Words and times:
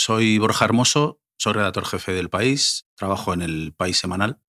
Soy 0.00 0.38
Borja 0.38 0.64
Hermoso, 0.64 1.20
soy 1.38 1.52
redactor 1.52 1.84
jefe 1.84 2.14
del 2.14 2.30
país, 2.30 2.86
trabajo 2.96 3.34
en 3.34 3.42
el 3.42 3.74
País 3.74 3.98
Semanal. 3.98 4.40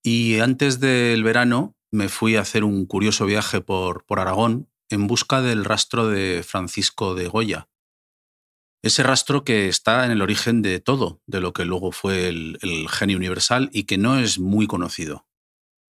Y 0.00 0.38
antes 0.38 0.78
del 0.78 1.24
verano 1.24 1.74
me 1.90 2.08
fui 2.08 2.36
a 2.36 2.42
hacer 2.42 2.62
un 2.62 2.86
curioso 2.86 3.26
viaje 3.26 3.60
por, 3.60 4.06
por 4.06 4.20
Aragón 4.20 4.70
en 4.90 5.08
busca 5.08 5.42
del 5.42 5.64
rastro 5.64 6.06
de 6.06 6.44
Francisco 6.46 7.16
de 7.16 7.26
Goya. 7.26 7.68
Ese 8.84 9.02
rastro 9.02 9.42
que 9.42 9.68
está 9.68 10.04
en 10.04 10.12
el 10.12 10.22
origen 10.22 10.62
de 10.62 10.78
todo, 10.78 11.20
de 11.26 11.40
lo 11.40 11.52
que 11.52 11.64
luego 11.64 11.90
fue 11.90 12.28
el, 12.28 12.56
el 12.62 12.88
genio 12.88 13.16
universal 13.16 13.70
y 13.72 13.84
que 13.84 13.98
no 13.98 14.20
es 14.20 14.38
muy 14.38 14.68
conocido. 14.68 15.26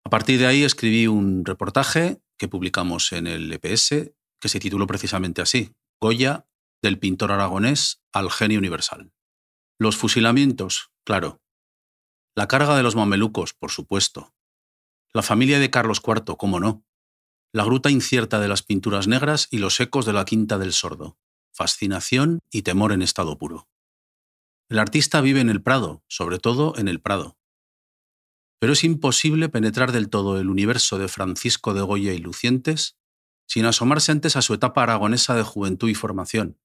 A 0.05 0.09
partir 0.09 0.39
de 0.39 0.47
ahí 0.47 0.63
escribí 0.63 1.07
un 1.07 1.43
reportaje 1.43 2.21
que 2.37 2.47
publicamos 2.47 3.11
en 3.11 3.27
el 3.27 3.51
EPS 3.51 4.13
que 4.39 4.47
se 4.47 4.61
tituló 4.61 4.87
precisamente 4.87 5.41
así, 5.41 5.73
Goya, 5.99 6.47
del 6.81 6.97
pintor 6.97 7.33
aragonés 7.33 8.02
al 8.13 8.31
genio 8.31 8.59
universal. 8.59 9.11
Los 9.79 9.97
fusilamientos, 9.97 10.91
claro. 11.03 11.41
La 12.35 12.47
carga 12.47 12.77
de 12.77 12.83
los 12.83 12.95
mamelucos, 12.95 13.53
por 13.53 13.71
supuesto. 13.71 14.33
La 15.13 15.23
familia 15.23 15.59
de 15.59 15.69
Carlos 15.69 16.01
IV, 16.05 16.37
cómo 16.37 16.59
no. 16.59 16.85
La 17.51 17.65
gruta 17.65 17.91
incierta 17.91 18.39
de 18.39 18.47
las 18.47 18.63
pinturas 18.63 19.07
negras 19.07 19.47
y 19.51 19.57
los 19.57 19.79
ecos 19.79 20.05
de 20.05 20.13
la 20.13 20.25
quinta 20.25 20.57
del 20.57 20.73
sordo. 20.73 21.17
Fascinación 21.51 22.39
y 22.51 22.61
temor 22.61 22.93
en 22.93 23.01
estado 23.01 23.37
puro. 23.37 23.67
El 24.69 24.79
artista 24.79 25.21
vive 25.21 25.41
en 25.41 25.49
el 25.49 25.61
Prado, 25.61 26.03
sobre 26.07 26.39
todo 26.39 26.73
en 26.77 26.87
el 26.87 26.99
Prado. 26.99 27.37
Pero 28.59 28.73
es 28.73 28.83
imposible 28.83 29.49
penetrar 29.49 29.91
del 29.91 30.09
todo 30.09 30.39
el 30.39 30.49
universo 30.49 30.97
de 30.97 31.07
Francisco 31.07 31.73
de 31.73 31.81
Goya 31.81 32.13
y 32.13 32.19
Lucientes 32.19 32.97
sin 33.45 33.65
asomarse 33.65 34.11
antes 34.11 34.35
a 34.35 34.41
su 34.41 34.53
etapa 34.53 34.83
aragonesa 34.83 35.35
de 35.35 35.43
juventud 35.43 35.89
y 35.89 35.95
formación, 35.95 36.57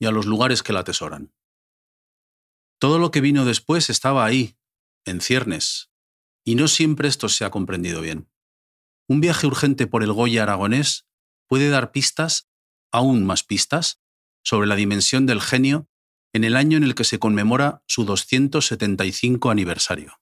y 0.00 0.06
a 0.06 0.10
los 0.10 0.26
lugares 0.26 0.64
que 0.64 0.72
la 0.72 0.80
atesoran. 0.80 1.32
Todo 2.80 2.98
lo 2.98 3.12
que 3.12 3.20
vino 3.20 3.44
después 3.44 3.90
estaba 3.90 4.24
ahí, 4.24 4.56
en 5.04 5.20
ciernes, 5.20 5.90
y 6.44 6.56
no 6.56 6.66
siempre 6.66 7.06
esto 7.06 7.28
se 7.28 7.44
ha 7.44 7.50
comprendido 7.50 8.00
bien. 8.00 8.28
Un 9.06 9.20
viaje 9.20 9.46
urgente 9.46 9.86
por 9.86 10.02
el 10.02 10.12
Goya 10.12 10.42
aragonés 10.42 11.06
puede 11.46 11.68
dar 11.68 11.92
pistas, 11.92 12.48
aún 12.90 13.26
más 13.26 13.44
pistas, 13.44 14.00
sobre 14.42 14.66
la 14.66 14.76
dimensión 14.76 15.26
del 15.26 15.42
genio 15.42 15.88
en 16.32 16.44
el 16.44 16.56
año 16.56 16.78
en 16.78 16.84
el 16.84 16.94
que 16.94 17.04
se 17.04 17.18
conmemora 17.18 17.82
su 17.86 18.04
275 18.04 19.50
aniversario. 19.50 20.20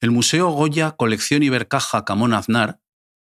El 0.00 0.12
Museo 0.12 0.50
Goya 0.50 0.92
Colección 0.92 1.42
Ibercaja 1.42 2.04
Camón 2.04 2.34
Aznar 2.34 2.80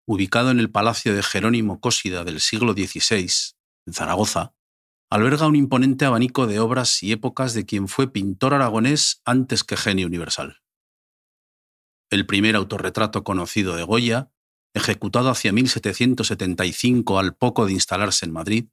ubicado 0.08 0.50
en 0.50 0.60
el 0.60 0.72
Palacio 0.72 1.14
de 1.14 1.22
Jerónimo 1.22 1.80
Cósida 1.80 2.24
del 2.24 2.40
siglo 2.40 2.74
XVI, 2.74 3.30
en 3.86 3.94
Zaragoza, 3.94 4.56
alberga 5.10 5.48
un 5.48 5.56
imponente 5.56 6.06
abanico 6.06 6.46
de 6.46 6.60
obras 6.60 7.02
y 7.02 7.12
épocas 7.12 7.54
de 7.54 7.66
quien 7.66 7.88
fue 7.88 8.12
pintor 8.12 8.54
aragonés 8.54 9.22
antes 9.26 9.64
que 9.64 9.76
genio 9.76 10.06
universal. 10.06 10.62
El 12.12 12.26
primer 12.26 12.56
autorretrato 12.56 13.24
conocido 13.24 13.76
de 13.76 13.84
Goya, 13.84 14.32
ejecutado 14.74 15.30
hacia 15.30 15.52
1775 15.52 17.20
al 17.20 17.36
poco 17.36 17.66
de 17.66 17.74
instalarse 17.74 18.26
en 18.26 18.32
Madrid, 18.32 18.70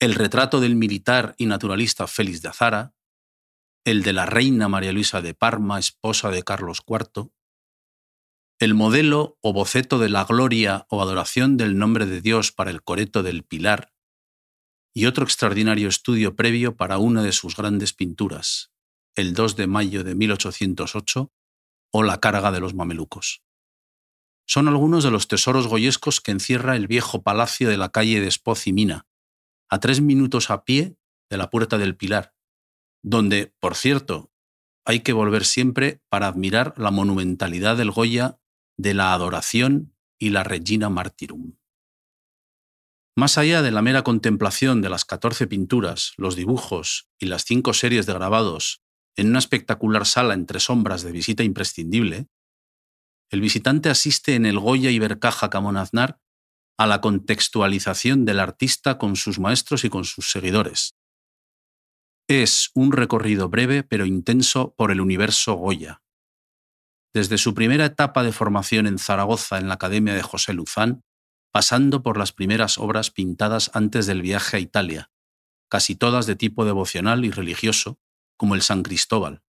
el 0.00 0.14
retrato 0.14 0.60
del 0.60 0.76
militar 0.76 1.34
y 1.38 1.46
naturalista 1.46 2.06
Félix 2.06 2.42
de 2.42 2.48
Azara, 2.48 2.94
el 3.84 4.02
de 4.02 4.12
la 4.12 4.26
reina 4.26 4.68
María 4.68 4.92
Luisa 4.92 5.22
de 5.22 5.34
Parma, 5.34 5.78
esposa 5.78 6.30
de 6.30 6.42
Carlos 6.42 6.82
IV, 6.86 7.30
el 8.60 8.74
modelo 8.74 9.38
o 9.40 9.52
boceto 9.52 9.98
de 9.98 10.08
la 10.08 10.24
gloria 10.24 10.86
o 10.88 11.02
adoración 11.02 11.56
del 11.56 11.78
nombre 11.78 12.06
de 12.06 12.20
Dios 12.20 12.52
para 12.52 12.70
el 12.70 12.82
coreto 12.82 13.24
del 13.24 13.42
Pilar, 13.42 13.91
y 14.94 15.06
otro 15.06 15.24
extraordinario 15.24 15.88
estudio 15.88 16.36
previo 16.36 16.76
para 16.76 16.98
una 16.98 17.22
de 17.22 17.32
sus 17.32 17.56
grandes 17.56 17.92
pinturas, 17.92 18.72
el 19.14 19.34
2 19.34 19.56
de 19.56 19.66
mayo 19.66 20.04
de 20.04 20.14
1808, 20.14 21.32
o 21.94 22.02
La 22.02 22.20
carga 22.20 22.50
de 22.52 22.60
los 22.60 22.74
mamelucos. 22.74 23.42
Son 24.46 24.66
algunos 24.68 25.04
de 25.04 25.10
los 25.10 25.28
tesoros 25.28 25.66
goyescos 25.66 26.20
que 26.20 26.32
encierra 26.32 26.76
el 26.76 26.86
viejo 26.86 27.22
palacio 27.22 27.68
de 27.68 27.76
la 27.76 27.90
calle 27.90 28.20
de 28.20 28.28
Espoz 28.28 28.66
y 28.66 28.72
Mina, 28.72 29.06
a 29.68 29.78
tres 29.78 30.00
minutos 30.00 30.50
a 30.50 30.64
pie 30.64 30.96
de 31.30 31.36
la 31.36 31.50
Puerta 31.50 31.78
del 31.78 31.96
Pilar, 31.96 32.34
donde, 33.02 33.54
por 33.60 33.74
cierto, 33.74 34.32
hay 34.84 35.00
que 35.00 35.12
volver 35.12 35.44
siempre 35.44 36.02
para 36.08 36.26
admirar 36.26 36.74
la 36.76 36.90
monumentalidad 36.90 37.76
del 37.76 37.90
Goya 37.90 38.38
de 38.76 38.94
la 38.94 39.12
adoración 39.12 39.94
y 40.18 40.30
la 40.30 40.44
Regina 40.44 40.88
Martyrum. 40.88 41.54
Más 43.16 43.36
allá 43.36 43.60
de 43.60 43.70
la 43.70 43.82
mera 43.82 44.02
contemplación 44.02 44.80
de 44.80 44.88
las 44.88 45.04
14 45.04 45.46
pinturas, 45.46 46.12
los 46.16 46.34
dibujos 46.34 47.10
y 47.18 47.26
las 47.26 47.44
cinco 47.44 47.74
series 47.74 48.06
de 48.06 48.14
grabados 48.14 48.82
en 49.16 49.28
una 49.28 49.38
espectacular 49.38 50.06
sala 50.06 50.32
entre 50.32 50.60
sombras 50.60 51.02
de 51.02 51.12
visita 51.12 51.42
imprescindible, 51.42 52.28
el 53.30 53.40
visitante 53.42 53.90
asiste 53.90 54.34
en 54.34 54.46
el 54.46 54.58
Goya 54.58 54.90
y 54.90 54.98
Bercaja 54.98 55.50
Camonaznar 55.50 56.20
a 56.78 56.86
la 56.86 57.02
contextualización 57.02 58.24
del 58.24 58.40
artista 58.40 58.96
con 58.96 59.16
sus 59.16 59.38
maestros 59.38 59.84
y 59.84 59.90
con 59.90 60.04
sus 60.04 60.30
seguidores. 60.30 60.96
Es 62.28 62.70
un 62.74 62.92
recorrido 62.92 63.50
breve 63.50 63.82
pero 63.82 64.06
intenso 64.06 64.74
por 64.74 64.90
el 64.90 65.02
universo 65.02 65.54
Goya, 65.54 66.02
desde 67.14 67.36
su 67.36 67.52
primera 67.52 67.84
etapa 67.84 68.22
de 68.22 68.32
formación 68.32 68.86
en 68.86 68.98
Zaragoza 68.98 69.58
en 69.58 69.68
la 69.68 69.74
Academia 69.74 70.14
de 70.14 70.22
José 70.22 70.54
Luzán, 70.54 71.02
pasando 71.52 72.02
por 72.02 72.16
las 72.16 72.32
primeras 72.32 72.78
obras 72.78 73.10
pintadas 73.10 73.70
antes 73.74 74.06
del 74.06 74.22
viaje 74.22 74.56
a 74.56 74.60
Italia, 74.60 75.10
casi 75.68 75.94
todas 75.94 76.26
de 76.26 76.34
tipo 76.34 76.64
devocional 76.64 77.24
y 77.24 77.30
religioso, 77.30 78.00
como 78.36 78.54
el 78.54 78.62
San 78.62 78.82
Cristóbal. 78.82 79.42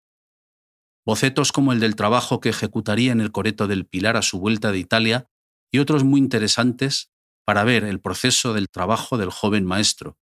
Bocetos 1.05 1.51
como 1.51 1.73
el 1.73 1.79
del 1.79 1.95
trabajo 1.95 2.39
que 2.39 2.49
ejecutaría 2.49 3.11
en 3.11 3.21
el 3.21 3.31
Coreto 3.31 3.67
del 3.67 3.85
Pilar 3.85 4.17
a 4.17 4.21
su 4.21 4.39
vuelta 4.39 4.71
de 4.71 4.79
Italia 4.79 5.29
y 5.71 5.79
otros 5.79 6.03
muy 6.03 6.19
interesantes 6.19 7.11
para 7.45 7.63
ver 7.63 7.83
el 7.83 7.99
proceso 7.99 8.53
del 8.53 8.69
trabajo 8.69 9.17
del 9.17 9.31
joven 9.31 9.65
maestro, 9.65 10.17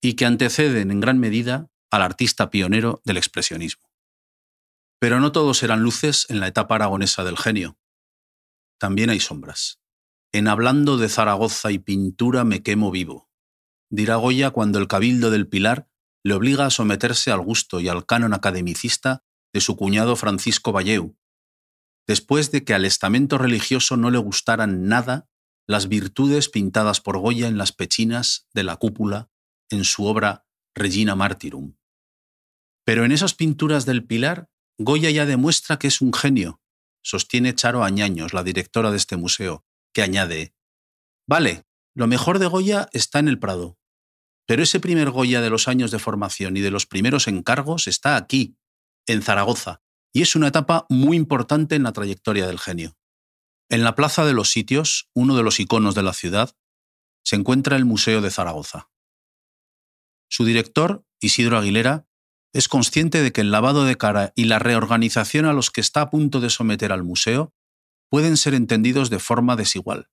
y 0.00 0.14
que 0.14 0.26
anteceden 0.26 0.90
en 0.90 1.00
gran 1.00 1.18
medida 1.18 1.68
al 1.90 2.02
artista 2.02 2.50
pionero 2.50 3.00
del 3.04 3.16
expresionismo. 3.16 3.90
Pero 4.98 5.20
no 5.20 5.32
todos 5.32 5.62
eran 5.62 5.80
luces 5.82 6.26
en 6.28 6.40
la 6.40 6.46
etapa 6.46 6.76
aragonesa 6.76 7.24
del 7.24 7.36
genio. 7.36 7.78
También 8.78 9.10
hay 9.10 9.20
sombras. 9.20 9.80
En 10.36 10.48
hablando 10.48 10.98
de 10.98 11.08
Zaragoza 11.08 11.72
y 11.72 11.78
pintura 11.78 12.44
me 12.44 12.62
quemo 12.62 12.90
vivo. 12.90 13.30
Dirá 13.88 14.16
Goya 14.16 14.50
cuando 14.50 14.78
el 14.78 14.86
cabildo 14.86 15.30
del 15.30 15.48
Pilar 15.48 15.88
le 16.22 16.34
obliga 16.34 16.66
a 16.66 16.70
someterse 16.70 17.30
al 17.30 17.40
gusto 17.40 17.80
y 17.80 17.88
al 17.88 18.04
canon 18.04 18.34
academicista 18.34 19.24
de 19.54 19.62
su 19.62 19.76
cuñado 19.76 20.14
Francisco 20.14 20.72
Valleu, 20.72 21.16
después 22.06 22.50
de 22.50 22.64
que 22.64 22.74
al 22.74 22.84
estamento 22.84 23.38
religioso 23.38 23.96
no 23.96 24.10
le 24.10 24.18
gustaran 24.18 24.86
nada 24.88 25.26
las 25.66 25.88
virtudes 25.88 26.50
pintadas 26.50 27.00
por 27.00 27.16
Goya 27.16 27.48
en 27.48 27.56
las 27.56 27.72
pechinas 27.72 28.46
de 28.52 28.62
la 28.62 28.76
cúpula 28.76 29.30
en 29.70 29.84
su 29.84 30.04
obra 30.04 30.44
Regina 30.74 31.14
Martyrum. 31.14 31.78
Pero 32.84 33.06
en 33.06 33.12
esas 33.12 33.32
pinturas 33.32 33.86
del 33.86 34.04
Pilar 34.04 34.50
Goya 34.76 35.08
ya 35.08 35.24
demuestra 35.24 35.78
que 35.78 35.88
es 35.88 36.02
un 36.02 36.12
genio, 36.12 36.60
sostiene 37.02 37.54
Charo 37.54 37.84
Añaños, 37.84 38.34
la 38.34 38.42
directora 38.42 38.90
de 38.90 38.98
este 38.98 39.16
museo, 39.16 39.64
que 39.96 40.02
añade, 40.02 40.54
Vale, 41.26 41.64
lo 41.94 42.06
mejor 42.06 42.38
de 42.38 42.46
Goya 42.46 42.90
está 42.92 43.18
en 43.18 43.28
el 43.28 43.38
Prado, 43.38 43.78
pero 44.46 44.62
ese 44.62 44.78
primer 44.78 45.10
Goya 45.10 45.40
de 45.40 45.48
los 45.48 45.68
años 45.68 45.90
de 45.90 45.98
formación 45.98 46.58
y 46.58 46.60
de 46.60 46.70
los 46.70 46.84
primeros 46.84 47.28
encargos 47.28 47.86
está 47.86 48.16
aquí, 48.16 48.58
en 49.06 49.22
Zaragoza, 49.22 49.80
y 50.12 50.20
es 50.20 50.36
una 50.36 50.48
etapa 50.48 50.84
muy 50.90 51.16
importante 51.16 51.76
en 51.76 51.84
la 51.84 51.94
trayectoria 51.94 52.46
del 52.46 52.58
genio. 52.58 52.98
En 53.70 53.84
la 53.84 53.94
Plaza 53.94 54.26
de 54.26 54.34
los 54.34 54.50
Sitios, 54.50 55.08
uno 55.14 55.34
de 55.34 55.42
los 55.42 55.60
iconos 55.60 55.94
de 55.94 56.02
la 56.02 56.12
ciudad, 56.12 56.54
se 57.24 57.36
encuentra 57.36 57.78
el 57.78 57.86
Museo 57.86 58.20
de 58.20 58.30
Zaragoza. 58.30 58.90
Su 60.28 60.44
director, 60.44 61.06
Isidro 61.22 61.56
Aguilera, 61.56 62.06
es 62.52 62.68
consciente 62.68 63.22
de 63.22 63.32
que 63.32 63.40
el 63.40 63.50
lavado 63.50 63.86
de 63.86 63.96
cara 63.96 64.34
y 64.36 64.44
la 64.44 64.58
reorganización 64.58 65.46
a 65.46 65.54
los 65.54 65.70
que 65.70 65.80
está 65.80 66.02
a 66.02 66.10
punto 66.10 66.40
de 66.40 66.50
someter 66.50 66.92
al 66.92 67.02
museo 67.02 67.54
pueden 68.10 68.36
ser 68.36 68.54
entendidos 68.54 69.10
de 69.10 69.18
forma 69.18 69.56
desigual. 69.56 70.10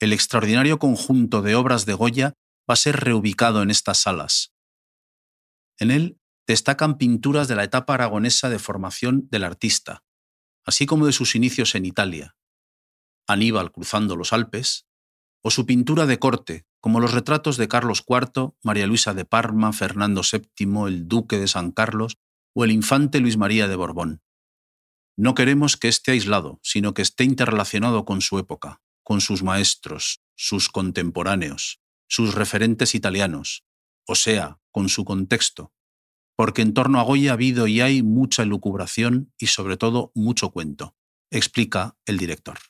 El 0.00 0.12
extraordinario 0.12 0.78
conjunto 0.78 1.42
de 1.42 1.54
obras 1.54 1.86
de 1.86 1.94
Goya 1.94 2.34
va 2.68 2.74
a 2.74 2.76
ser 2.76 2.96
reubicado 2.96 3.62
en 3.62 3.70
estas 3.70 3.98
salas. 3.98 4.54
En 5.78 5.90
él 5.90 6.20
destacan 6.46 6.98
pinturas 6.98 7.48
de 7.48 7.56
la 7.56 7.64
etapa 7.64 7.94
aragonesa 7.94 8.48
de 8.48 8.58
formación 8.58 9.28
del 9.30 9.44
artista, 9.44 10.04
así 10.64 10.86
como 10.86 11.06
de 11.06 11.12
sus 11.12 11.34
inicios 11.34 11.74
en 11.74 11.86
Italia, 11.86 12.36
Aníbal 13.28 13.70
cruzando 13.72 14.16
los 14.16 14.32
Alpes, 14.32 14.86
o 15.42 15.50
su 15.50 15.66
pintura 15.66 16.06
de 16.06 16.18
corte, 16.18 16.66
como 16.80 16.98
los 16.98 17.12
retratos 17.12 17.56
de 17.58 17.68
Carlos 17.68 18.04
IV, 18.08 18.54
María 18.62 18.86
Luisa 18.86 19.14
de 19.14 19.24
Parma, 19.24 19.72
Fernando 19.72 20.22
VII, 20.22 20.86
el 20.88 21.08
duque 21.08 21.38
de 21.38 21.48
San 21.48 21.70
Carlos 21.70 22.16
o 22.54 22.64
el 22.64 22.72
infante 22.72 23.20
Luis 23.20 23.36
María 23.36 23.68
de 23.68 23.76
Borbón. 23.76 24.22
No 25.18 25.34
queremos 25.34 25.76
que 25.76 25.88
esté 25.88 26.12
aislado, 26.12 26.60
sino 26.62 26.94
que 26.94 27.02
esté 27.02 27.24
interrelacionado 27.24 28.04
con 28.04 28.20
su 28.20 28.38
época, 28.38 28.80
con 29.02 29.20
sus 29.20 29.42
maestros, 29.42 30.20
sus 30.36 30.68
contemporáneos, 30.68 31.80
sus 32.06 32.36
referentes 32.36 32.94
italianos, 32.94 33.64
o 34.06 34.14
sea, 34.14 34.60
con 34.70 34.88
su 34.88 35.04
contexto, 35.04 35.72
porque 36.36 36.62
en 36.62 36.72
torno 36.72 37.00
a 37.00 37.02
Goya 37.02 37.32
ha 37.32 37.34
habido 37.34 37.66
y 37.66 37.80
hay 37.80 38.04
mucha 38.04 38.44
elucubración 38.44 39.34
y 39.36 39.48
sobre 39.48 39.76
todo 39.76 40.12
mucho 40.14 40.50
cuento, 40.50 40.94
explica 41.32 41.96
el 42.06 42.16
director. 42.16 42.60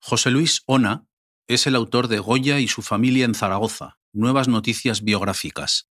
José 0.00 0.32
Luis 0.32 0.64
Ona 0.66 1.06
es 1.46 1.68
el 1.68 1.76
autor 1.76 2.08
de 2.08 2.18
Goya 2.18 2.58
y 2.58 2.66
su 2.66 2.82
familia 2.82 3.24
en 3.24 3.36
Zaragoza, 3.36 4.00
Nuevas 4.12 4.48
Noticias 4.48 5.04
Biográficas, 5.04 5.88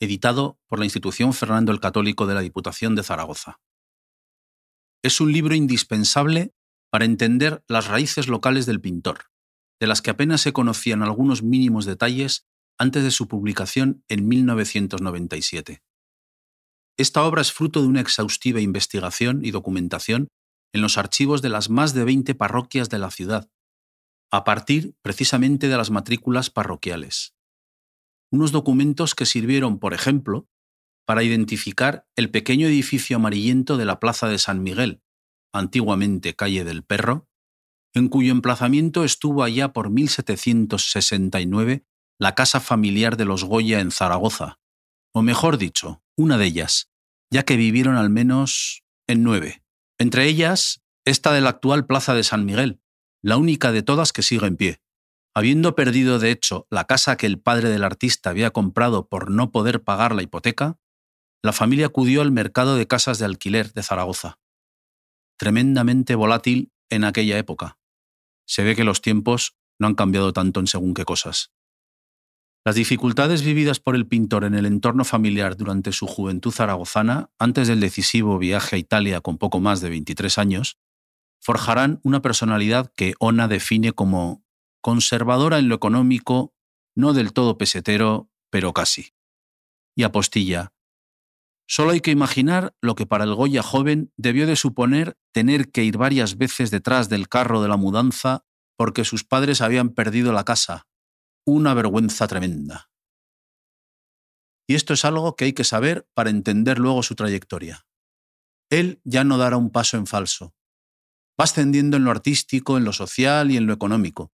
editado 0.00 0.60
por 0.66 0.80
la 0.80 0.84
institución 0.84 1.32
Fernando 1.32 1.72
el 1.72 1.80
Católico 1.80 2.26
de 2.26 2.34
la 2.34 2.42
Diputación 2.42 2.94
de 2.94 3.04
Zaragoza. 3.04 3.62
Es 5.04 5.20
un 5.20 5.32
libro 5.32 5.54
indispensable 5.54 6.54
para 6.90 7.04
entender 7.04 7.62
las 7.68 7.88
raíces 7.88 8.26
locales 8.26 8.64
del 8.64 8.80
pintor, 8.80 9.26
de 9.78 9.86
las 9.86 10.00
que 10.00 10.08
apenas 10.08 10.40
se 10.40 10.54
conocían 10.54 11.02
algunos 11.02 11.42
mínimos 11.42 11.84
detalles 11.84 12.46
antes 12.78 13.04
de 13.04 13.10
su 13.10 13.28
publicación 13.28 14.02
en 14.08 14.26
1997. 14.26 15.82
Esta 16.96 17.22
obra 17.22 17.42
es 17.42 17.52
fruto 17.52 17.82
de 17.82 17.88
una 17.88 18.00
exhaustiva 18.00 18.62
investigación 18.62 19.44
y 19.44 19.50
documentación 19.50 20.28
en 20.72 20.80
los 20.80 20.96
archivos 20.96 21.42
de 21.42 21.50
las 21.50 21.68
más 21.68 21.92
de 21.92 22.04
20 22.04 22.34
parroquias 22.34 22.88
de 22.88 22.98
la 22.98 23.10
ciudad, 23.10 23.50
a 24.32 24.44
partir 24.44 24.94
precisamente 25.02 25.68
de 25.68 25.76
las 25.76 25.90
matrículas 25.90 26.48
parroquiales. 26.48 27.34
Unos 28.32 28.52
documentos 28.52 29.14
que 29.14 29.26
sirvieron, 29.26 29.78
por 29.78 29.92
ejemplo, 29.92 30.48
para 31.06 31.22
identificar 31.22 32.06
el 32.16 32.30
pequeño 32.30 32.66
edificio 32.66 33.16
amarillento 33.16 33.76
de 33.76 33.84
la 33.84 34.00
Plaza 34.00 34.28
de 34.28 34.38
San 34.38 34.62
Miguel, 34.62 35.02
antiguamente 35.52 36.34
calle 36.34 36.64
del 36.64 36.82
Perro, 36.82 37.28
en 37.94 38.08
cuyo 38.08 38.32
emplazamiento 38.32 39.04
estuvo 39.04 39.42
allá 39.42 39.72
por 39.72 39.90
1769 39.90 41.86
la 42.18 42.34
casa 42.34 42.60
familiar 42.60 43.16
de 43.16 43.24
los 43.24 43.44
Goya 43.44 43.80
en 43.80 43.90
Zaragoza, 43.90 44.58
o 45.12 45.22
mejor 45.22 45.58
dicho, 45.58 46.02
una 46.16 46.38
de 46.38 46.46
ellas, 46.46 46.90
ya 47.30 47.44
que 47.44 47.56
vivieron 47.56 47.96
al 47.96 48.10
menos 48.10 48.84
en 49.06 49.22
nueve. 49.22 49.64
Entre 49.98 50.26
ellas, 50.26 50.82
esta 51.04 51.32
de 51.32 51.40
la 51.40 51.50
actual 51.50 51.86
Plaza 51.86 52.14
de 52.14 52.24
San 52.24 52.44
Miguel, 52.44 52.80
la 53.22 53.36
única 53.36 53.72
de 53.72 53.82
todas 53.82 54.12
que 54.12 54.22
sigue 54.22 54.46
en 54.46 54.56
pie. 54.56 54.80
Habiendo 55.34 55.74
perdido, 55.74 56.18
de 56.18 56.30
hecho, 56.30 56.66
la 56.70 56.84
casa 56.84 57.16
que 57.16 57.26
el 57.26 57.40
padre 57.40 57.68
del 57.68 57.84
artista 57.84 58.30
había 58.30 58.50
comprado 58.50 59.08
por 59.08 59.30
no 59.30 59.50
poder 59.50 59.82
pagar 59.82 60.14
la 60.14 60.22
hipoteca, 60.22 60.78
la 61.44 61.52
familia 61.52 61.84
acudió 61.84 62.22
al 62.22 62.32
mercado 62.32 62.74
de 62.74 62.86
casas 62.86 63.18
de 63.18 63.26
alquiler 63.26 63.74
de 63.74 63.82
Zaragoza. 63.82 64.38
Tremendamente 65.36 66.14
volátil 66.14 66.72
en 66.88 67.04
aquella 67.04 67.36
época. 67.36 67.76
Se 68.46 68.64
ve 68.64 68.74
que 68.74 68.82
los 68.82 69.02
tiempos 69.02 69.54
no 69.78 69.86
han 69.86 69.94
cambiado 69.94 70.32
tanto 70.32 70.60
en 70.60 70.66
según 70.66 70.94
qué 70.94 71.04
cosas. 71.04 71.52
Las 72.64 72.76
dificultades 72.76 73.42
vividas 73.42 73.78
por 73.78 73.94
el 73.94 74.06
pintor 74.06 74.44
en 74.44 74.54
el 74.54 74.64
entorno 74.64 75.04
familiar 75.04 75.54
durante 75.54 75.92
su 75.92 76.06
juventud 76.06 76.50
zaragozana, 76.50 77.28
antes 77.38 77.68
del 77.68 77.80
decisivo 77.80 78.38
viaje 78.38 78.76
a 78.76 78.78
Italia 78.78 79.20
con 79.20 79.36
poco 79.36 79.60
más 79.60 79.82
de 79.82 79.90
23 79.90 80.38
años, 80.38 80.78
forjarán 81.42 82.00
una 82.04 82.22
personalidad 82.22 82.90
que 82.96 83.12
Ona 83.18 83.48
define 83.48 83.92
como 83.92 84.42
conservadora 84.80 85.58
en 85.58 85.68
lo 85.68 85.74
económico, 85.74 86.54
no 86.96 87.12
del 87.12 87.34
todo 87.34 87.58
pesetero, 87.58 88.30
pero 88.48 88.72
casi. 88.72 89.12
Y 89.94 90.04
apostilla. 90.04 90.70
Solo 91.66 91.92
hay 91.92 92.00
que 92.00 92.10
imaginar 92.10 92.74
lo 92.82 92.94
que 92.94 93.06
para 93.06 93.24
el 93.24 93.34
Goya 93.34 93.62
joven 93.62 94.12
debió 94.16 94.46
de 94.46 94.56
suponer 94.56 95.16
tener 95.32 95.70
que 95.70 95.82
ir 95.84 95.96
varias 95.96 96.36
veces 96.36 96.70
detrás 96.70 97.08
del 97.08 97.28
carro 97.28 97.62
de 97.62 97.68
la 97.68 97.76
mudanza 97.76 98.44
porque 98.76 99.04
sus 99.04 99.24
padres 99.24 99.60
habían 99.60 99.90
perdido 99.90 100.32
la 100.32 100.44
casa, 100.44 100.86
una 101.46 101.74
vergüenza 101.74 102.26
tremenda. 102.26 102.90
Y 104.66 104.74
esto 104.74 104.94
es 104.94 105.04
algo 105.04 105.36
que 105.36 105.46
hay 105.46 105.52
que 105.52 105.64
saber 105.64 106.06
para 106.14 106.30
entender 106.30 106.78
luego 106.78 107.02
su 107.02 107.14
trayectoria. 107.14 107.86
Él 108.70 109.00
ya 109.04 109.24
no 109.24 109.38
dará 109.38 109.56
un 109.56 109.70
paso 109.70 109.96
en 109.96 110.06
falso. 110.06 110.54
Va 111.38 111.44
ascendiendo 111.44 111.96
en 111.96 112.04
lo 112.04 112.10
artístico, 112.10 112.78
en 112.78 112.84
lo 112.84 112.92
social 112.92 113.50
y 113.50 113.56
en 113.56 113.66
lo 113.66 113.72
económico. 113.72 114.32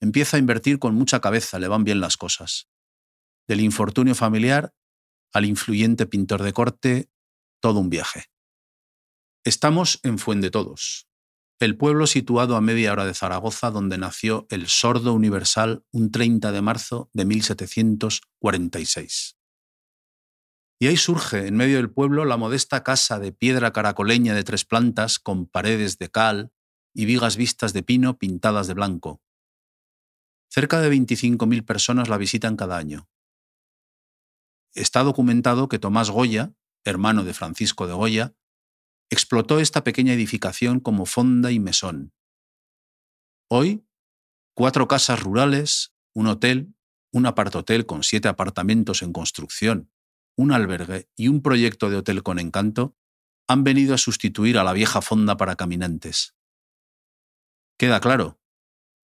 Empieza 0.00 0.36
a 0.36 0.40
invertir 0.40 0.78
con 0.78 0.94
mucha 0.94 1.20
cabeza, 1.20 1.58
le 1.58 1.68
van 1.68 1.84
bien 1.84 2.00
las 2.00 2.16
cosas. 2.16 2.68
Del 3.46 3.60
infortunio 3.60 4.14
familiar 4.14 4.74
al 5.32 5.44
influyente 5.44 6.06
pintor 6.06 6.42
de 6.42 6.52
corte, 6.52 7.10
todo 7.60 7.80
un 7.80 7.90
viaje. 7.90 8.26
Estamos 9.44 10.00
en 10.02 10.18
Fuende 10.18 10.50
Todos, 10.50 11.08
el 11.60 11.76
pueblo 11.76 12.06
situado 12.06 12.56
a 12.56 12.62
media 12.62 12.92
hora 12.92 13.04
de 13.04 13.12
Zaragoza 13.12 13.70
donde 13.70 13.98
nació 13.98 14.46
el 14.48 14.68
sordo 14.68 15.12
universal 15.12 15.84
un 15.92 16.10
30 16.10 16.52
de 16.52 16.62
marzo 16.62 17.10
de 17.12 17.26
1746. 17.26 19.36
Y 20.82 20.86
ahí 20.86 20.96
surge, 20.96 21.46
en 21.46 21.56
medio 21.56 21.76
del 21.76 21.90
pueblo, 21.90 22.24
la 22.24 22.38
modesta 22.38 22.82
casa 22.82 23.18
de 23.18 23.32
piedra 23.32 23.74
caracoleña 23.74 24.34
de 24.34 24.42
tres 24.42 24.64
plantas 24.64 25.18
con 25.18 25.46
paredes 25.46 25.98
de 25.98 26.10
cal 26.10 26.52
y 26.94 27.04
vigas 27.04 27.36
vistas 27.36 27.74
de 27.74 27.82
pino 27.82 28.18
pintadas 28.18 28.66
de 28.66 28.72
blanco. 28.72 29.20
Cerca 30.48 30.80
de 30.80 30.90
25.000 30.90 31.66
personas 31.66 32.08
la 32.08 32.16
visitan 32.16 32.56
cada 32.56 32.78
año. 32.78 33.10
Está 34.74 35.02
documentado 35.02 35.68
que 35.68 35.78
Tomás 35.78 36.10
Goya, 36.10 36.54
hermano 36.84 37.24
de 37.24 37.34
Francisco 37.34 37.86
de 37.86 37.94
Goya, 37.94 38.34
explotó 39.10 39.58
esta 39.58 39.82
pequeña 39.82 40.12
edificación 40.12 40.80
como 40.80 41.06
fonda 41.06 41.50
y 41.50 41.58
mesón. 41.58 42.12
Hoy, 43.48 43.84
cuatro 44.54 44.86
casas 44.86 45.20
rurales, 45.20 45.92
un 46.14 46.28
hotel, 46.28 46.74
un 47.12 47.26
apartotel 47.26 47.86
con 47.86 48.04
siete 48.04 48.28
apartamentos 48.28 49.02
en 49.02 49.12
construcción, 49.12 49.90
un 50.36 50.52
albergue 50.52 51.08
y 51.16 51.28
un 51.28 51.42
proyecto 51.42 51.90
de 51.90 51.96
hotel 51.96 52.22
con 52.22 52.38
encanto 52.38 52.96
han 53.48 53.64
venido 53.64 53.94
a 53.94 53.98
sustituir 53.98 54.58
a 54.58 54.64
la 54.64 54.72
vieja 54.72 55.02
fonda 55.02 55.36
para 55.36 55.56
caminantes. 55.56 56.36
Queda 57.76 58.00
claro, 58.00 58.40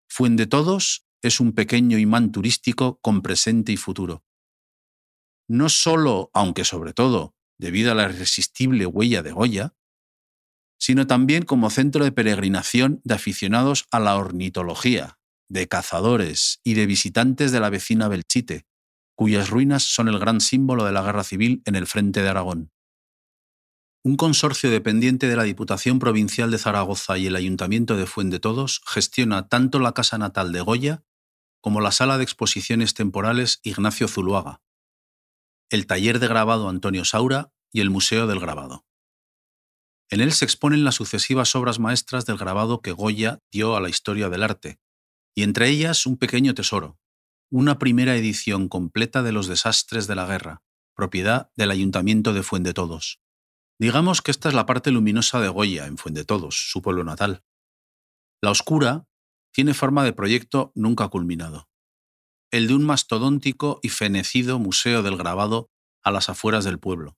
Fuende 0.07 0.45
Todos 0.45 1.07
es 1.21 1.39
un 1.39 1.53
pequeño 1.53 1.97
imán 1.97 2.31
turístico 2.31 2.99
con 3.01 3.21
presente 3.21 3.71
y 3.71 3.77
futuro. 3.77 4.24
No 5.47 5.69
solo, 5.69 6.31
aunque 6.33 6.65
sobre 6.65 6.93
todo, 6.93 7.35
debido 7.57 7.91
a 7.91 7.95
la 7.95 8.03
irresistible 8.03 8.85
huella 8.85 9.23
de 9.23 9.31
Goya, 9.31 9.75
sino 10.77 11.07
también 11.07 11.43
como 11.43 11.69
centro 11.69 12.03
de 12.03 12.11
peregrinación 12.11 13.01
de 13.03 13.15
aficionados 13.15 13.85
a 13.91 13.99
la 13.99 14.17
ornitología, 14.17 15.17
de 15.49 15.67
cazadores 15.67 16.59
y 16.63 16.73
de 16.73 16.85
visitantes 16.85 17.51
de 17.51 17.59
la 17.59 17.69
vecina 17.69 18.07
Belchite, 18.07 18.65
cuyas 19.15 19.49
ruinas 19.49 19.83
son 19.83 20.09
el 20.09 20.19
gran 20.19 20.41
símbolo 20.41 20.83
de 20.85 20.91
la 20.91 21.01
guerra 21.01 21.23
civil 21.23 21.61
en 21.65 21.75
el 21.75 21.87
frente 21.87 22.21
de 22.21 22.29
Aragón. 22.29 22.71
Un 24.03 24.17
consorcio 24.17 24.69
dependiente 24.69 25.27
de 25.27 25.35
la 25.35 25.43
Diputación 25.43 25.97
Provincial 25.97 26.51
de 26.51 26.59
Zaragoza 26.59 27.17
y 27.17 27.27
el 27.27 27.35
Ayuntamiento 27.35 27.95
de 27.97 28.05
Fuente 28.05 28.39
Todos 28.39 28.81
gestiona 28.85 29.47
tanto 29.47 29.79
la 29.79 29.93
casa 29.93 30.17
natal 30.17 30.51
de 30.51 30.61
Goya 30.61 31.03
como 31.61 31.81
la 31.81 31.91
sala 31.91 32.17
de 32.17 32.23
exposiciones 32.23 32.93
temporales 32.93 33.59
Ignacio 33.63 34.07
Zuluaga, 34.07 34.61
el 35.69 35.87
taller 35.87 36.19
de 36.19 36.27
grabado 36.27 36.69
Antonio 36.69 37.05
Saura 37.05 37.51
y 37.71 37.81
el 37.81 37.89
Museo 37.89 38.27
del 38.27 38.39
Grabado. 38.39 38.85
En 40.09 40.21
él 40.21 40.31
se 40.33 40.45
exponen 40.45 40.83
las 40.83 40.95
sucesivas 40.95 41.55
obras 41.55 41.79
maestras 41.79 42.25
del 42.25 42.37
grabado 42.37 42.81
que 42.81 42.91
Goya 42.91 43.39
dio 43.51 43.75
a 43.75 43.81
la 43.81 43.89
historia 43.89 44.29
del 44.29 44.43
arte, 44.43 44.79
y 45.35 45.43
entre 45.43 45.69
ellas 45.69 46.05
un 46.05 46.17
pequeño 46.17 46.53
tesoro, 46.53 46.99
una 47.49 47.79
primera 47.79 48.15
edición 48.15 48.69
completa 48.69 49.23
de 49.23 49.31
los 49.31 49.47
desastres 49.47 50.07
de 50.07 50.15
la 50.15 50.25
guerra, 50.25 50.63
propiedad 50.95 51.51
del 51.55 51.71
Ayuntamiento 51.71 52.33
de 52.33 52.43
Fuendetodos. 52.43 53.19
Digamos 53.79 54.21
que 54.21 54.31
esta 54.31 54.49
es 54.49 54.55
la 54.55 54.65
parte 54.65 54.91
luminosa 54.91 55.41
de 55.41 55.49
Goya 55.49 55.87
en 55.87 55.97
Fuendetodos, 55.97 56.69
su 56.69 56.81
pueblo 56.81 57.03
natal. 57.03 57.43
La 58.41 58.51
oscura 58.51 59.07
tiene 59.51 59.73
forma 59.73 60.03
de 60.03 60.13
proyecto 60.13 60.71
nunca 60.75 61.07
culminado, 61.09 61.67
el 62.55 62.67
de 62.67 62.75
un 62.75 62.85
mastodóntico 62.85 63.81
y 63.83 63.89
fenecido 63.89 64.59
museo 64.59 65.03
del 65.03 65.17
grabado 65.17 65.69
a 66.01 66.11
las 66.11 66.29
afueras 66.29 66.63
del 66.63 66.79
pueblo. 66.79 67.17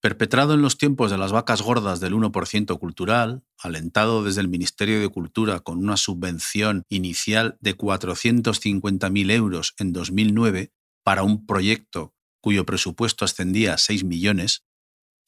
Perpetrado 0.00 0.54
en 0.54 0.62
los 0.62 0.78
tiempos 0.78 1.12
de 1.12 1.18
las 1.18 1.30
vacas 1.30 1.62
gordas 1.62 2.00
del 2.00 2.14
1% 2.14 2.76
cultural, 2.80 3.44
alentado 3.56 4.24
desde 4.24 4.40
el 4.40 4.48
Ministerio 4.48 5.00
de 5.00 5.08
Cultura 5.08 5.60
con 5.60 5.78
una 5.78 5.96
subvención 5.96 6.82
inicial 6.88 7.56
de 7.60 7.76
450.000 7.76 9.30
euros 9.30 9.74
en 9.78 9.92
2009 9.92 10.72
para 11.04 11.22
un 11.22 11.46
proyecto 11.46 12.16
cuyo 12.40 12.66
presupuesto 12.66 13.24
ascendía 13.24 13.74
a 13.74 13.78
6 13.78 14.02
millones, 14.02 14.64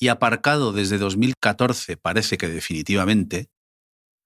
y 0.01 0.09
aparcado 0.09 0.73
desde 0.73 0.99
2014 0.99 1.97
parece 1.97 2.37
que 2.37 2.49
definitivamente, 2.49 3.49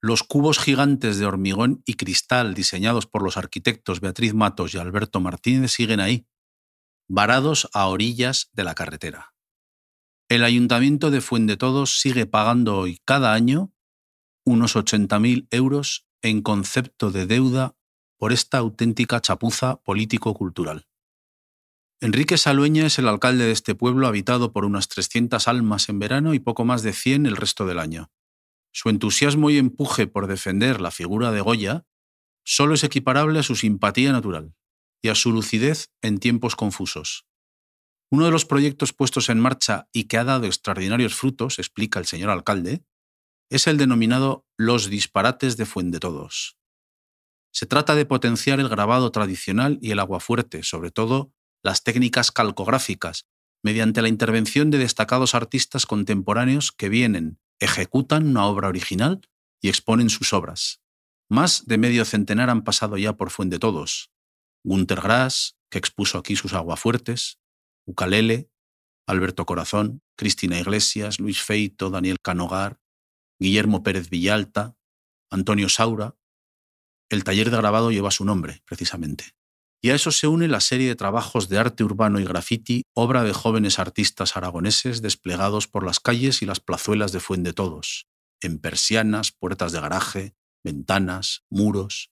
los 0.00 0.22
cubos 0.22 0.58
gigantes 0.58 1.18
de 1.18 1.26
hormigón 1.26 1.82
y 1.84 1.94
cristal 1.94 2.54
diseñados 2.54 3.06
por 3.06 3.22
los 3.22 3.36
arquitectos 3.36 4.00
Beatriz 4.00 4.34
Matos 4.34 4.74
y 4.74 4.78
Alberto 4.78 5.20
Martínez 5.20 5.72
siguen 5.72 6.00
ahí, 6.00 6.26
varados 7.08 7.68
a 7.72 7.86
orillas 7.86 8.50
de 8.52 8.64
la 8.64 8.74
carretera. 8.74 9.34
El 10.28 10.44
Ayuntamiento 10.44 11.10
de 11.10 11.20
Fuendetodos 11.20 12.00
sigue 12.00 12.26
pagando 12.26 12.76
hoy 12.76 13.00
cada 13.04 13.32
año 13.32 13.72
unos 14.44 14.76
80.000 14.76 15.48
euros 15.50 16.06
en 16.22 16.42
concepto 16.42 17.10
de 17.10 17.26
deuda 17.26 17.76
por 18.18 18.32
esta 18.32 18.58
auténtica 18.58 19.20
chapuza 19.20 19.80
político-cultural. 19.82 20.86
Enrique 22.00 22.38
Salueña 22.38 22.86
es 22.86 22.98
el 22.98 23.08
alcalde 23.08 23.44
de 23.44 23.52
este 23.52 23.74
pueblo 23.74 24.06
habitado 24.06 24.52
por 24.52 24.64
unas 24.64 24.88
300 24.88 25.48
almas 25.48 25.88
en 25.88 25.98
verano 25.98 26.34
y 26.34 26.38
poco 26.38 26.64
más 26.64 26.82
de 26.82 26.92
100 26.92 27.26
el 27.26 27.36
resto 27.36 27.66
del 27.66 27.78
año. 27.78 28.10
Su 28.72 28.88
entusiasmo 28.90 29.50
y 29.50 29.58
empuje 29.58 30.06
por 30.06 30.26
defender 30.26 30.80
la 30.80 30.90
figura 30.90 31.32
de 31.32 31.40
Goya 31.40 31.86
solo 32.44 32.74
es 32.74 32.84
equiparable 32.84 33.38
a 33.38 33.42
su 33.42 33.56
simpatía 33.56 34.12
natural 34.12 34.54
y 35.02 35.08
a 35.08 35.14
su 35.14 35.32
lucidez 35.32 35.90
en 36.02 36.18
tiempos 36.18 36.56
confusos. 36.56 37.26
Uno 38.10 38.24
de 38.24 38.30
los 38.30 38.46
proyectos 38.46 38.92
puestos 38.92 39.28
en 39.28 39.38
marcha 39.38 39.88
y 39.92 40.04
que 40.04 40.16
ha 40.16 40.24
dado 40.24 40.46
extraordinarios 40.46 41.14
frutos, 41.14 41.58
explica 41.58 41.98
el 41.98 42.06
señor 42.06 42.30
alcalde, 42.30 42.82
es 43.50 43.66
el 43.66 43.76
denominado 43.76 44.46
Los 44.56 44.88
disparates 44.88 45.56
de 45.56 45.66
Fuendetodos. 45.66 46.58
Se 47.52 47.66
trata 47.66 47.94
de 47.94 48.06
potenciar 48.06 48.60
el 48.60 48.68
grabado 48.68 49.10
tradicional 49.10 49.78
y 49.80 49.90
el 49.90 49.98
aguafuerte, 49.98 50.62
sobre 50.62 50.90
todo 50.90 51.32
las 51.62 51.82
técnicas 51.82 52.30
calcográficas, 52.30 53.26
mediante 53.62 54.02
la 54.02 54.08
intervención 54.08 54.70
de 54.70 54.78
destacados 54.78 55.34
artistas 55.34 55.86
contemporáneos 55.86 56.72
que 56.72 56.88
vienen, 56.88 57.40
ejecutan 57.60 58.28
una 58.28 58.46
obra 58.46 58.68
original 58.68 59.28
y 59.60 59.68
exponen 59.68 60.10
sus 60.10 60.32
obras. 60.32 60.80
Más 61.28 61.66
de 61.66 61.78
medio 61.78 62.04
centenar 62.04 62.50
han 62.50 62.64
pasado 62.64 62.96
ya 62.96 63.16
por 63.16 63.30
Fuente 63.30 63.58
Todos. 63.58 64.10
Gunter 64.64 65.00
Grass, 65.00 65.56
que 65.70 65.78
expuso 65.78 66.18
aquí 66.18 66.36
sus 66.36 66.54
aguafuertes, 66.54 67.38
Ucalele, 67.86 68.50
Alberto 69.06 69.46
Corazón, 69.46 70.02
Cristina 70.16 70.58
Iglesias, 70.58 71.20
Luis 71.20 71.42
Feito, 71.42 71.90
Daniel 71.90 72.20
Canogar, 72.20 72.80
Guillermo 73.38 73.82
Pérez 73.82 74.10
Villalta, 74.10 74.76
Antonio 75.30 75.68
Saura. 75.68 76.16
El 77.08 77.24
taller 77.24 77.50
de 77.50 77.56
grabado 77.56 77.90
lleva 77.90 78.10
su 78.10 78.24
nombre, 78.24 78.62
precisamente. 78.66 79.37
Y 79.80 79.90
a 79.90 79.94
eso 79.94 80.10
se 80.10 80.26
une 80.26 80.48
la 80.48 80.60
serie 80.60 80.88
de 80.88 80.96
trabajos 80.96 81.48
de 81.48 81.58
arte 81.58 81.84
urbano 81.84 82.18
y 82.18 82.24
graffiti, 82.24 82.82
obra 82.94 83.22
de 83.22 83.32
jóvenes 83.32 83.78
artistas 83.78 84.36
aragoneses 84.36 85.02
desplegados 85.02 85.68
por 85.68 85.84
las 85.84 86.00
calles 86.00 86.42
y 86.42 86.46
las 86.46 86.58
plazuelas 86.58 87.12
de 87.12 87.20
Fuente 87.20 87.52
Todos, 87.52 88.08
en 88.40 88.58
persianas, 88.58 89.30
puertas 89.30 89.70
de 89.70 89.80
garaje, 89.80 90.34
ventanas, 90.64 91.44
muros. 91.48 92.10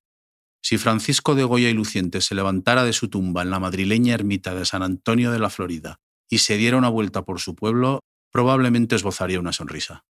Si 0.62 0.78
Francisco 0.78 1.34
de 1.34 1.44
Goya 1.44 1.68
y 1.68 1.74
Luciente 1.74 2.20
se 2.20 2.34
levantara 2.34 2.84
de 2.84 2.92
su 2.92 3.08
tumba 3.08 3.42
en 3.42 3.50
la 3.50 3.60
madrileña 3.60 4.14
ermita 4.14 4.54
de 4.54 4.64
San 4.64 4.82
Antonio 4.82 5.32
de 5.32 5.38
la 5.38 5.50
Florida 5.50 6.00
y 6.28 6.38
se 6.38 6.56
diera 6.56 6.76
una 6.76 6.88
vuelta 6.88 7.24
por 7.24 7.40
su 7.40 7.54
pueblo, 7.54 8.00
probablemente 8.32 8.96
esbozaría 8.96 9.40
una 9.40 9.52
sonrisa. 9.52 10.04